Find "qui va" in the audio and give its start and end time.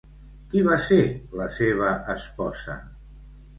0.53-0.77